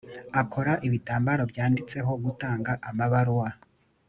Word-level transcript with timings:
akora 0.41 0.73
ibitambaro 0.87 1.43
byanditseho 1.51 2.11
gutanga 2.23 2.71
amabaruwa 2.89 3.47